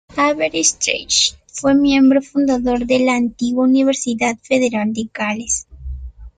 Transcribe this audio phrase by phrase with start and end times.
[0.17, 5.67] Aberystwyth fue miembro fundador de la antigua universidad federal de Gales.